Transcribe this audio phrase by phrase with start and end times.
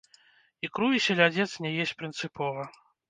[0.67, 2.67] Ікру і селядзец не есць прынцыпова.